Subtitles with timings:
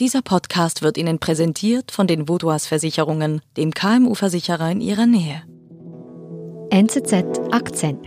[0.00, 5.44] Dieser Podcast wird Ihnen präsentiert von den Vodouas Versicherungen, dem KMU-Versicherer in Ihrer Nähe.
[6.70, 8.04] NZZ Akzent.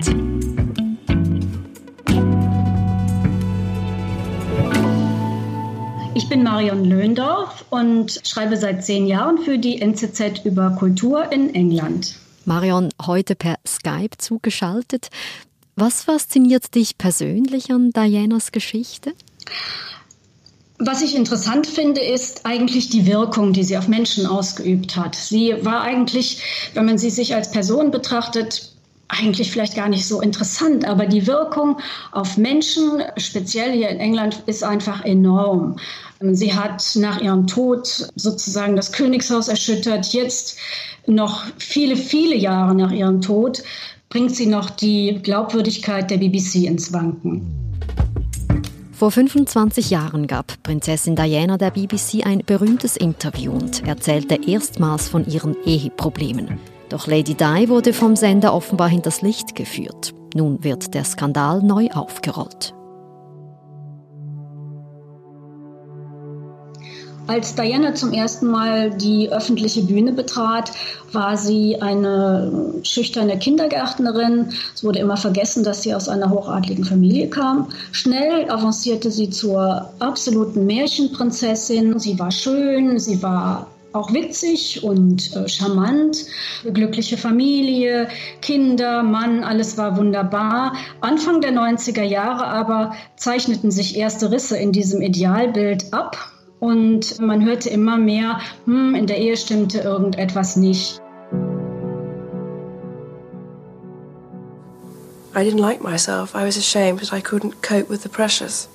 [6.13, 11.55] Ich bin Marion Löndorf und schreibe seit zehn Jahren für die NZZ über Kultur in
[11.55, 12.17] England.
[12.43, 15.07] Marion, heute per Skype zugeschaltet.
[15.77, 19.13] Was fasziniert dich persönlich an Dianas Geschichte?
[20.79, 25.15] Was ich interessant finde, ist eigentlich die Wirkung, die sie auf Menschen ausgeübt hat.
[25.15, 26.43] Sie war eigentlich,
[26.75, 28.73] wenn man sie sich als Person betrachtet,
[29.07, 31.79] eigentlich vielleicht gar nicht so interessant, aber die Wirkung
[32.11, 35.77] auf Menschen, speziell hier in England, ist einfach enorm.
[36.19, 40.13] Sie hat nach ihrem Tod sozusagen das Königshaus erschüttert.
[40.13, 40.57] Jetzt
[41.07, 43.63] noch viele, viele Jahre nach ihrem Tod
[44.09, 47.66] bringt sie noch die Glaubwürdigkeit der BBC ins Wanken.
[48.97, 55.23] Vor 25 Jahren gab Prinzessin Diana der BBC ein berühmtes Interview und erzählte erstmals von
[55.27, 56.59] ihren Eheproblemen.
[56.89, 60.15] Doch Lady Di wurde vom Sender offenbar hinters Licht geführt.
[60.33, 62.73] Nun wird der Skandal neu aufgerollt.
[67.27, 70.71] Als Diana zum ersten Mal die öffentliche Bühne betrat,
[71.11, 74.53] war sie eine schüchterne Kindergärtnerin.
[74.73, 77.67] Es wurde immer vergessen, dass sie aus einer hochadligen Familie kam.
[77.91, 81.99] Schnell avancierte sie zur absoluten Märchenprinzessin.
[81.99, 86.25] Sie war schön, sie war auch witzig und äh, charmant.
[86.73, 88.07] Glückliche Familie,
[88.41, 90.73] Kinder, Mann, alles war wunderbar.
[91.01, 96.36] Anfang der 90er Jahre aber zeichneten sich erste Risse in diesem Idealbild ab.
[96.59, 100.99] Und man hörte immer mehr, hm, in der Ehe stimmte irgendetwas nicht.
[105.35, 106.33] I didn't like myself.
[106.33, 108.67] I was ashamed that I couldn't cope with the pressures.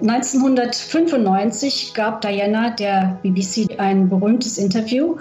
[0.00, 5.16] 1995 gab Diana der BBC ein berühmtes Interview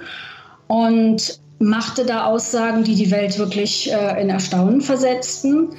[0.67, 5.76] und machte da Aussagen, die die Welt wirklich äh, in Erstaunen versetzten.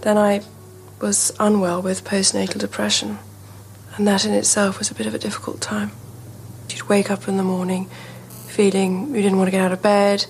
[0.00, 0.40] Then I
[1.00, 3.18] was unwell with postnatal depression.
[3.96, 5.90] And that in itself was a bit of a difficult time.
[6.70, 7.88] You'd wake up in the morning
[8.48, 10.26] feeling you didn't want to get out of bed,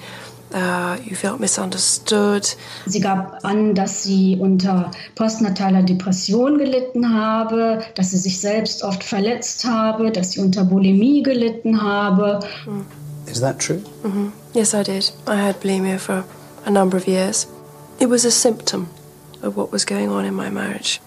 [0.54, 2.44] uh, you felt misunderstood.
[2.86, 9.02] Sie gab an, dass sie unter postnataler Depression gelitten habe, dass sie sich selbst oft
[9.02, 12.40] verletzt habe, dass sie unter Bulimie gelitten habe.
[12.66, 12.84] Mm.
[13.30, 13.82] Is that true?
[14.02, 14.32] Mm -hmm.
[14.54, 15.12] Yes, I did.
[15.26, 16.24] I had bulimia for
[16.66, 17.46] a number of years.
[17.98, 18.88] It was a symptom
[19.42, 21.00] of what was going on in my marriage.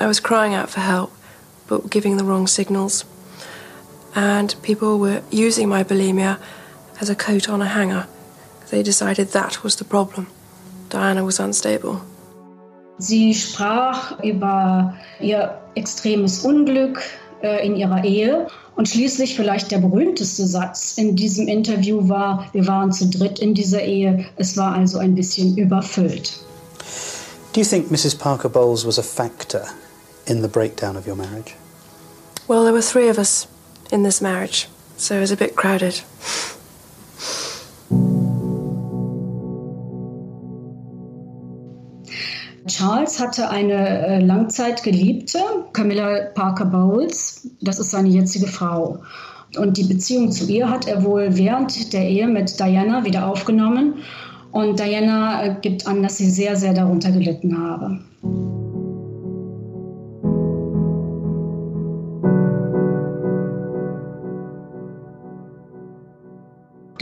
[0.00, 1.10] I was crying out for help
[1.68, 3.04] but giving the wrong signals.
[4.14, 6.38] And people were using my bulimia
[7.00, 8.06] as a coat on a hanger.
[8.70, 10.26] They decided that was the problem.
[10.90, 12.00] Diana was unstable.
[12.98, 17.02] Sie sprach über ihr extremes Unglück
[17.42, 18.46] äh, in ihrer Ehe
[18.76, 23.54] und schließlich vielleicht der berühmteste Satz in diesem Interview war, wir waren zu dritt in
[23.54, 26.40] dieser Ehe, es war also ein bisschen überfüllt.
[27.52, 28.14] Do you think Mrs.
[28.16, 29.62] Parker Bowles was a factor
[30.26, 31.54] in the breakdown of your marriage?
[32.46, 33.46] Well, there were three of us
[33.90, 36.02] in this marriage, so it was a bit crowded.
[42.66, 45.38] Charles hatte eine äh, Langzeitgeliebte,
[45.72, 47.48] Camilla Parker Bowles.
[47.60, 49.02] Das ist seine jetzige Frau.
[49.56, 54.02] Und die Beziehung zu ihr hat er wohl während der Ehe mit Diana wieder aufgenommen.
[54.50, 58.00] Und Diana äh, gibt an, dass sie sehr, sehr darunter gelitten habe.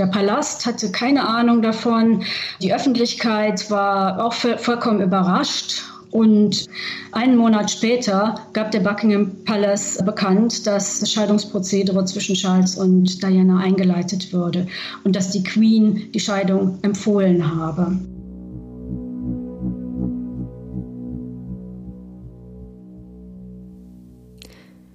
[0.02, 2.24] Der Palast hatte keine Ahnung davon.
[2.60, 5.84] Die Öffentlichkeit war auch vollkommen überrascht.
[6.10, 6.66] Und
[7.12, 13.58] einen Monat später gab der Buckingham Palace bekannt, dass das Scheidungsprozedere zwischen Charles und Diana
[13.58, 14.66] eingeleitet würde
[15.04, 17.96] und dass die Queen die Scheidung empfohlen habe.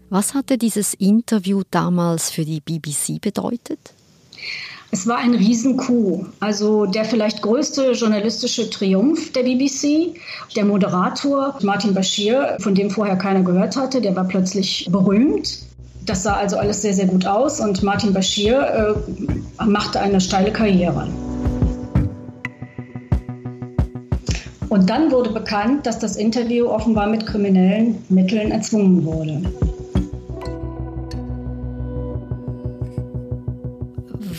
[0.09, 3.97] Was hatte dieses Interview damals für die BBC bedeutet?
[4.91, 6.25] Es war ein Riesenkuh.
[6.39, 10.16] Also der vielleicht größte journalistische Triumph der BBC.
[10.55, 15.59] Der Moderator Martin Bashir, von dem vorher keiner gehört hatte, der war plötzlich berühmt.
[16.05, 18.95] Das sah also alles sehr, sehr gut aus und Martin Bashir
[19.59, 21.09] äh, machte eine steile Karriere.
[24.69, 29.41] Und dann wurde bekannt, dass das Interview offenbar mit kriminellen Mitteln erzwungen wurde.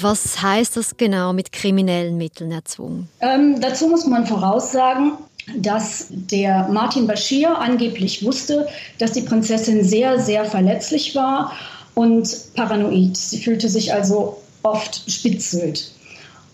[0.00, 3.08] Was heißt das genau mit kriminellen Mitteln erzwungen?
[3.20, 5.12] Ähm, dazu muss man voraussagen,
[5.56, 8.68] dass der Martin Bashir angeblich wusste,
[8.98, 11.52] dass die Prinzessin sehr, sehr verletzlich war
[11.94, 13.16] und paranoid.
[13.16, 15.90] Sie fühlte sich also oft spitzelt.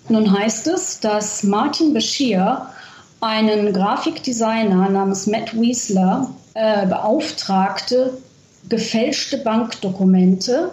[0.09, 2.69] Nun heißt es, dass Martin Bashir
[3.21, 8.19] einen Grafikdesigner namens Matt Wiesler äh, beauftragte,
[8.69, 10.71] gefälschte Bankdokumente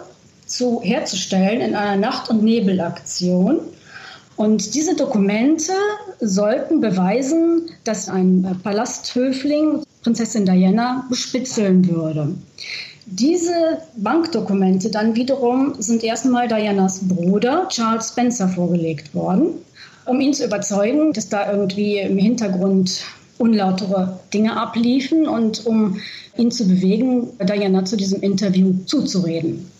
[0.52, 3.60] zu, herzustellen in einer Nacht- und Nebelaktion.
[4.36, 5.72] Und diese Dokumente
[6.20, 12.34] sollten beweisen, dass ein Palasthöfling Prinzessin Diana bespitzeln würde.
[13.06, 19.50] Diese Bankdokumente dann wiederum sind erstmal Dianas Bruder Charles Spencer vorgelegt worden,
[20.06, 23.02] um ihn zu überzeugen, dass da irgendwie im Hintergrund
[23.38, 25.98] unlautere Dinge abliefen und um
[26.36, 29.71] ihn zu bewegen, Diana zu diesem Interview zuzureden.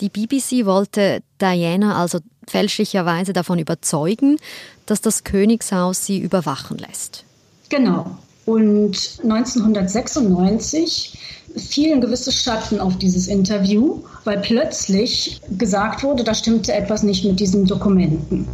[0.00, 4.38] Die BBC wollte Diana also fälschlicherweise davon überzeugen,
[4.86, 7.24] dass das Königshaus sie überwachen lässt.
[7.68, 8.18] Genau.
[8.46, 11.18] Und 1996
[11.56, 17.38] fielen gewisse Schatten auf dieses Interview, weil plötzlich gesagt wurde, da stimmte etwas nicht mit
[17.38, 18.48] diesen Dokumenten.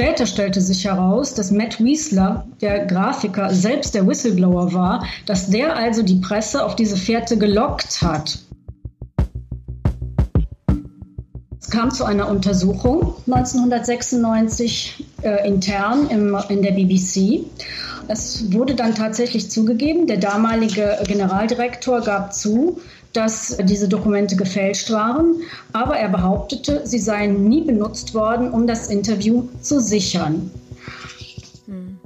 [0.00, 5.76] Später stellte sich heraus, dass Matt Wiesler, der Grafiker, selbst der Whistleblower war, dass der
[5.76, 8.38] also die Presse auf diese Fährte gelockt hat.
[11.60, 17.44] Es kam zu einer Untersuchung 1996 äh, intern im, in der BBC.
[18.08, 22.80] Es wurde dann tatsächlich zugegeben, der damalige Generaldirektor gab zu,
[23.12, 25.36] dass diese Dokumente gefälscht waren,
[25.72, 30.50] aber er behauptete, sie seien nie benutzt worden, um das Interview zu sichern.
[31.66, 31.98] Hm.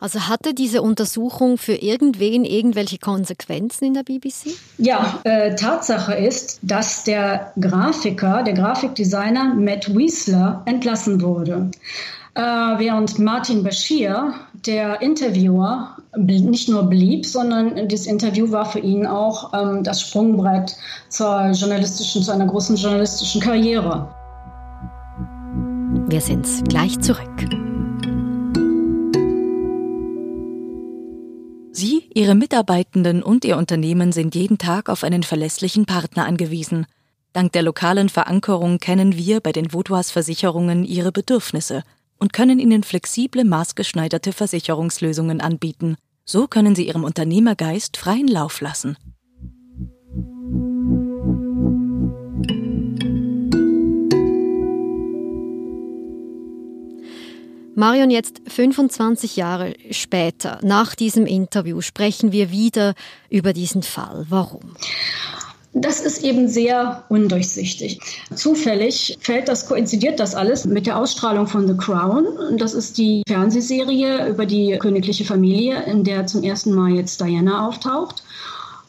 [0.00, 4.56] Also hatte diese Untersuchung für irgendwen irgendwelche Konsequenzen in der BBC?
[4.78, 11.70] Ja, äh, Tatsache ist, dass der Grafiker, der Grafikdesigner Matt Wiesler entlassen wurde.
[12.34, 19.06] Äh, während Martin Bashir, der Interviewer, nicht nur blieb, sondern das Interview war für ihn
[19.06, 20.76] auch ähm, das Sprungbrett
[21.08, 24.12] zur journalistischen, zu einer großen journalistischen Karriere.
[26.08, 27.28] Wir sind gleich zurück.
[31.72, 36.86] Sie, Ihre Mitarbeitenden und Ihr Unternehmen sind jeden Tag auf einen verlässlichen Partner angewiesen.
[37.32, 41.84] Dank der lokalen Verankerung kennen wir bei den Vaudois Versicherungen Ihre Bedürfnisse–
[42.20, 45.96] und können Ihnen flexible, maßgeschneiderte Versicherungslösungen anbieten.
[46.24, 48.96] So können Sie Ihrem Unternehmergeist freien Lauf lassen.
[57.74, 62.94] Marion, jetzt 25 Jahre später, nach diesem Interview, sprechen wir wieder
[63.30, 64.26] über diesen Fall.
[64.28, 64.74] Warum?
[65.72, 68.00] Das ist eben sehr undurchsichtig.
[68.34, 72.26] Zufällig fällt das, koinzidiert das alles mit der Ausstrahlung von The Crown.
[72.58, 77.68] Das ist die Fernsehserie über die königliche Familie, in der zum ersten Mal jetzt Diana
[77.68, 78.24] auftaucht.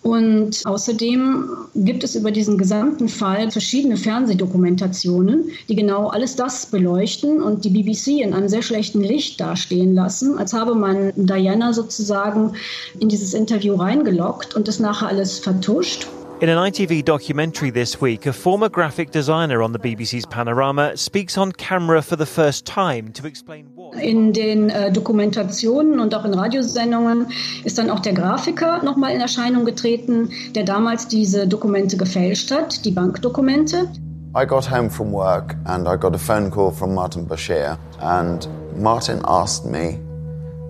[0.02, 7.40] Und außerdem gibt es über diesen gesamten Fall verschiedene Fernsehdokumentationen, die genau alles das beleuchten
[7.40, 12.54] und die BBC in einem sehr schlechten Licht dastehen lassen, als habe man Diana sozusagen
[13.00, 16.08] in dieses Interview reingelockt und es nachher alles vertuscht.
[16.42, 21.38] In an ITV documentary this week, a former graphic designer on the BBC's Panorama speaks
[21.38, 23.94] on camera for the first time to explain what.
[24.02, 27.28] In den äh, Dokumentationen und auch in Radiosendungen
[27.64, 32.86] ist dann auch der Grafiker nochmal in Erscheinung getreten, der damals diese Dokumente gefälscht hat,
[32.86, 33.88] die Bankdokumente.
[34.36, 38.50] I got home from work and I got a phone call from Martin Bashir and
[38.76, 40.00] Martin asked me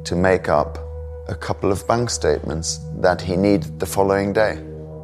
[0.04, 0.80] to make up
[1.30, 4.58] a couple of bank statements that he needed the following day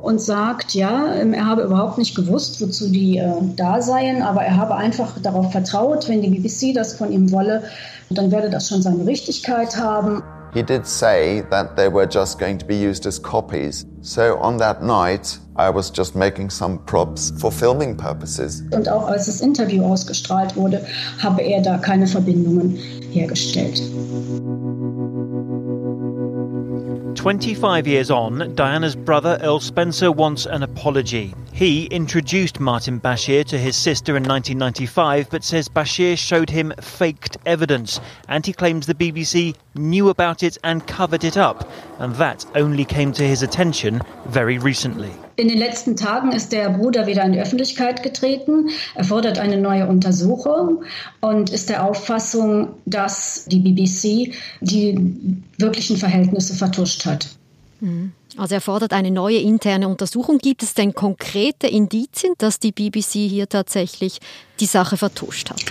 [0.07, 4.41] und sagt, ja, ähm, er habe überhaupt nicht gewusst, wozu die äh, da seien, aber
[4.41, 7.63] er habe einfach darauf vertraut, wenn die BBC das von ihm wolle,
[8.09, 10.23] dann werde das schon seine Richtigkeit haben.
[10.53, 13.85] He did say that they were just going to be used as copies.
[13.99, 18.63] So on that night, I was just making some props for filming purposes.
[18.71, 20.85] Und auch als das Interview ausgestrahlt wurde,
[21.21, 22.77] habe er da keine Verbindungen
[23.11, 23.81] hergestellt.
[27.27, 31.35] 25 years on, Diana's brother Earl Spencer wants an apology.
[31.51, 37.35] He introduced Martin Bashir to his sister in 1995, but says Bashir showed him faked
[37.45, 41.69] evidence, and he claims the BBC knew about it and covered it up,
[41.99, 45.11] and that only came to his attention very recently.
[45.37, 48.69] In den letzten Tagen ist der Bruder wieder in die Öffentlichkeit getreten.
[48.95, 50.83] Er fordert eine neue Untersuchung
[51.21, 57.27] und ist der Auffassung, dass die BBC die wirklichen Verhältnisse vertuscht hat.
[57.81, 58.13] Mhm.
[58.35, 60.39] Also er fordert eine neue interne Untersuchung.
[60.39, 64.19] Gibt es denn konkrete Indizien, dass die BBC hier tatsächlich
[64.59, 65.63] die Sache vertuscht hat?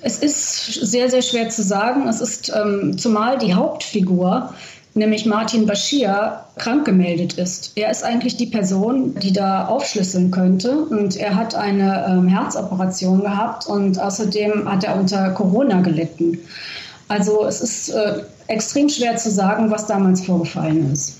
[0.00, 2.08] Es ist sehr, sehr schwer zu sagen.
[2.08, 4.52] Es ist ähm, zumal die Hauptfigur,
[4.98, 7.72] nämlich Martin Bashir, krank gemeldet ist.
[7.76, 10.84] Er ist eigentlich die Person, die da aufschlüsseln könnte.
[10.84, 16.38] Und er hat eine ähm, Herzoperation gehabt und außerdem hat er unter Corona gelitten.
[17.08, 21.16] Also es ist äh, extrem schwer zu sagen, was damals vorgefallen ist.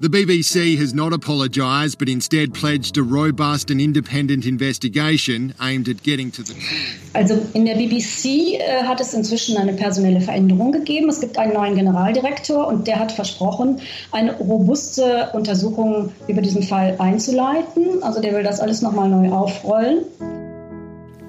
[0.00, 6.02] The BBC has not apologised, but instead pledged a robust and independent investigation aimed at
[6.02, 7.10] getting to the truth.
[7.14, 11.08] Also in der BBC äh, hat es inzwischen eine personelle Veränderung gegeben.
[11.08, 13.80] Es gibt einen neuen Generaldirektor und der hat versprochen,
[14.12, 18.02] eine robuste Untersuchung über diesen Fall einzuleiten.
[18.02, 20.04] Also der will das alles nochmal neu aufrollen.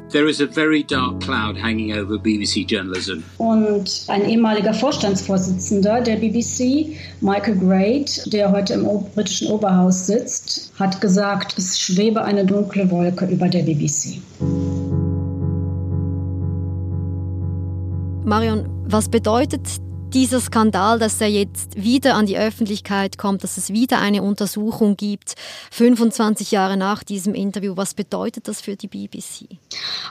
[0.09, 3.23] There is a very dark cloud hanging over BBC journalism.
[3.39, 11.01] Und ein ehemaliger Vorstandsvorsitzender der BBC, Michael Great, der heute im britischen Oberhaus sitzt, hat
[11.01, 14.21] gesagt, es schwebe eine dunkle Wolke über der BBC.
[18.23, 19.67] Marion, was bedeutet
[20.17, 24.97] dieser Skandal, dass er jetzt wieder an die Öffentlichkeit kommt, dass es wieder eine Untersuchung
[24.97, 25.35] gibt,
[25.69, 29.45] 25 Jahre nach diesem Interview, was bedeutet das für die BBC?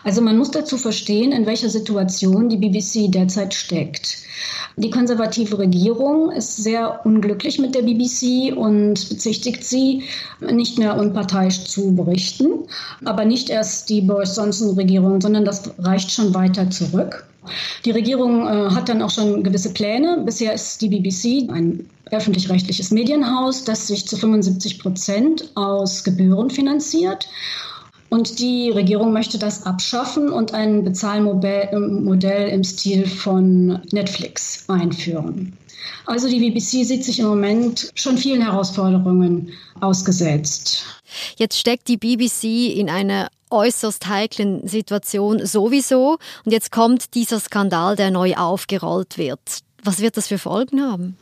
[0.04, 4.18] Also man muss dazu verstehen, in welcher Situation die BBC derzeit steckt.
[4.76, 10.04] Die konservative Regierung ist sehr unglücklich mit der BBC und bezichtigt sie,
[10.40, 12.46] nicht mehr unparteiisch zu berichten.
[13.04, 17.26] Aber nicht erst die Boris Johnson-Regierung, sondern das reicht schon weiter zurück.
[17.84, 20.22] Die Regierung äh, hat dann auch schon gewisse Pläne.
[20.24, 27.28] Bisher ist die BBC ein öffentlich-rechtliches Medienhaus, das sich zu 75 Prozent aus Gebühren finanziert.
[28.08, 35.56] Und die Regierung möchte das abschaffen und ein Bezahlmodell im Stil von Netflix einführen.
[36.06, 40.84] Also die BBC sieht sich im Moment schon vielen Herausforderungen ausgesetzt.
[41.36, 46.18] Jetzt steckt die BBC in einer äußerst heiklen Situation sowieso.
[46.44, 49.40] Und jetzt kommt dieser Skandal, der neu aufgerollt wird.
[49.82, 51.16] Was wird das für Folgen haben?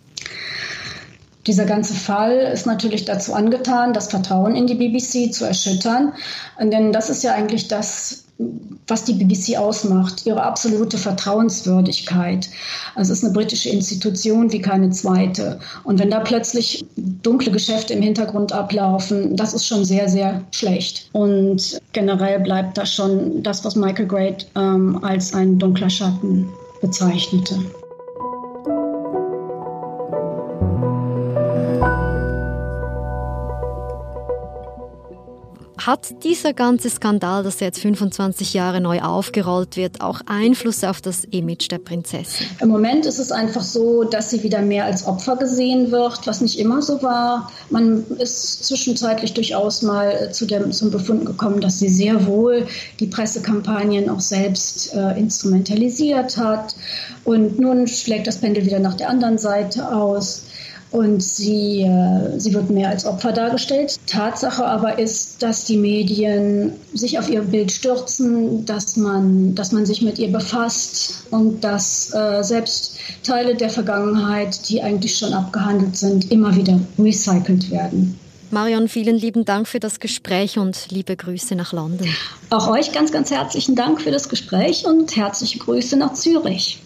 [1.47, 6.15] Dieser ganze Fall ist natürlich dazu angetan, das Vertrauen in die BBC zu erschüttern.
[6.59, 8.24] Denn das ist ja eigentlich das,
[8.87, 12.51] was die BBC ausmacht, ihre absolute Vertrauenswürdigkeit.
[12.95, 15.61] Also es ist eine britische Institution wie keine zweite.
[15.85, 21.09] Und wenn da plötzlich dunkle Geschäfte im Hintergrund ablaufen, das ist schon sehr, sehr schlecht.
[21.13, 26.49] Und generell bleibt da schon das, was Michael Great ähm, als ein dunkler Schatten
[26.81, 27.59] bezeichnete.
[35.87, 41.25] Hat dieser ganze Skandal, das jetzt 25 Jahre neu aufgerollt wird, auch Einfluss auf das
[41.27, 42.47] Image der Prinzessin?
[42.63, 46.41] Im Moment ist es einfach so, dass sie wieder mehr als Opfer gesehen wird, was
[46.41, 47.53] nicht immer so war.
[47.69, 52.67] Man ist zwischenzeitlich durchaus mal zu dem, zum Befund gekommen, dass sie sehr wohl
[52.99, 56.75] die Pressekampagnen auch selbst äh, instrumentalisiert hat.
[57.25, 60.44] Und nun schlägt das Pendel wieder nach der anderen Seite aus
[60.95, 63.99] und sie, äh, sie wird mehr als Opfer dargestellt.
[64.07, 69.87] Tatsache aber ist, dass die Medien sich auf ihr Bild stürzen, dass man, dass man
[69.87, 75.97] sich mit ihr befasst und dass äh, selbst Teile der Vergangenheit, die eigentlich schon abgehandelt
[75.97, 78.17] sind, immer wieder recycelt werden.
[78.53, 82.07] Marion, vielen lieben Dank für das Gespräch und liebe Grüße nach London.
[82.51, 86.84] Auch euch ganz, ganz herzlichen Dank für das Gespräch und herzliche Grüße nach Zürich.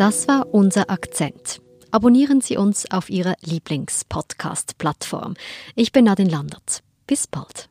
[0.00, 1.60] Das war unser Akzent.
[1.90, 5.34] Abonnieren Sie uns auf Ihrer Lieblingspodcast-Plattform.
[5.74, 6.82] Ich bin Nadine Landert.
[7.06, 7.69] Bis bald.